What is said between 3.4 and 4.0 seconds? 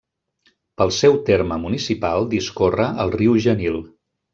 Genil.